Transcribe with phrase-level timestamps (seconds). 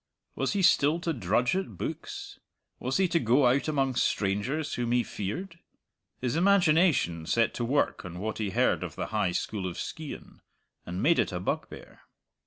[0.35, 2.39] Was he still to drudge at books?
[2.79, 5.59] Was he to go out among strangers whom he feared?
[6.19, 10.41] His imagination set to work on what he heard of the High School of Skeighan,
[10.87, 12.01] and made it a bugbear.